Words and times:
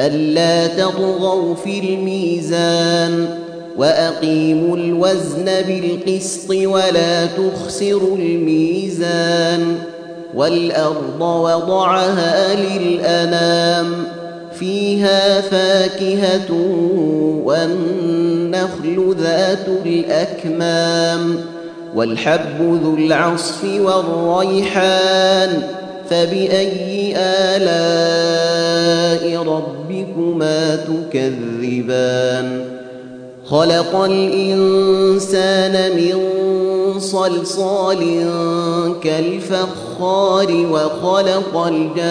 ألا 0.00 0.66
تطغوا 0.66 1.54
في 1.54 1.78
الميزان 1.78 3.28
وأقيموا 3.76 4.76
الوزن 4.76 5.44
بالقسط 5.44 6.50
ولا 6.50 7.26
تخسروا 7.26 8.16
الميزان 8.16 9.78
والأرض 10.34 11.20
وضعها 11.20 12.54
للأنام 12.54 13.92
فيها 14.52 15.40
فاكهة 15.40 16.52
والنخل 17.44 19.16
ذات 19.18 19.68
الأكمام 19.86 21.36
والحب 21.94 22.80
ذو 22.84 22.94
العصف 22.94 23.64
والريحان 23.64 25.62
فبأي 26.10 27.16
ربكما 29.24 30.76
تكذبان. 30.76 32.64
خلق 33.44 33.96
الإنسان 33.96 35.96
من 35.96 36.14
صلصال 36.98 38.24
كالفخار 39.04 40.66
وخلق 40.70 41.56
الجان 41.56 42.02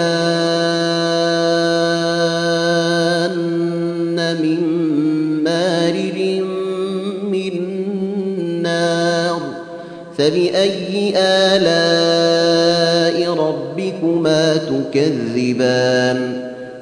من 4.41 4.59
مارج 5.43 6.19
من 7.31 7.53
نار. 8.61 9.41
فبأي 10.17 11.13
آلاء 11.17 13.17
ربكما 13.33 14.43
تكذبان؟ 14.57 16.50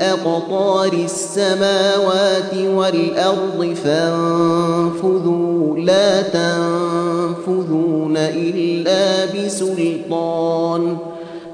أقطار 0.00 0.92
السماوات 0.92 2.54
والأرض 2.74 3.76
فانفذوا. 3.84 5.78
لا 5.78 6.22
تنفذون 6.22 8.16
إلا 8.16 9.24
بسلطان. 9.24 10.96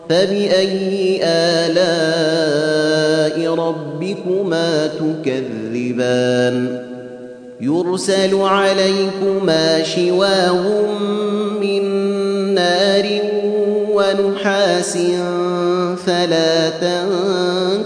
فبأي 0.09 1.21
آلاء 1.25 1.75
ربكما 3.55 4.87
تكذبان؟ 4.87 6.85
يرسل 7.61 8.37
عليكما 8.37 9.83
شواه 9.83 10.63
من 11.61 11.85
نار 12.55 13.21
ونحاس 13.93 14.99
فلا 16.07 16.71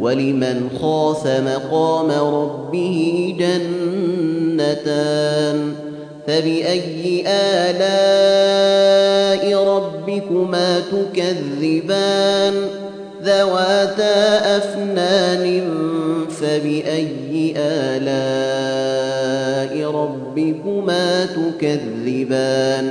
ولمن 0.00 0.68
خاف 0.80 1.26
مقام 1.26 2.10
ربه 2.10 3.34
جنتان 3.38 5.06
فبأي 6.26 7.24
آلاء 7.26 8.84
ربكما 9.64 10.80
تكذبان 10.80 12.54
ذواتا 13.22 14.56
أفنان 14.56 15.62
فبأي 16.40 17.54
آلاء 17.56 19.16
ربكما 19.90 21.26
تكذبان 21.26 22.90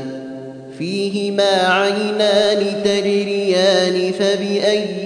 فيهما 0.78 1.68
عينان 1.68 2.84
تجريان 2.84 4.12
فبأي 4.12 5.05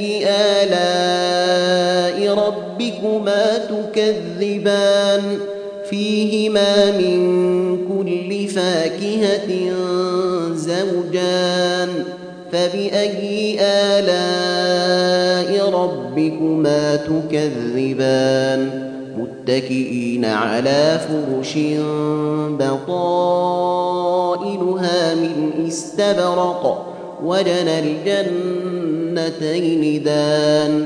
تكذبان 4.60 5.40
فيهما 5.90 6.92
من 6.92 7.78
كل 7.88 8.48
فاكهة 8.48 9.50
زوجان 10.54 11.90
فبأي 12.52 13.58
آلاء 13.62 15.50
ربكما 15.70 16.96
تكذبان 16.96 18.90
متكئين 19.18 20.26
على 20.26 21.00
فرش 21.00 21.58
بطائنها 22.60 23.96
من 25.16 25.66
استبرق 25.68 26.86
وجنى 27.24 27.80
الجنتين 29.16 30.04
دان 30.04 30.86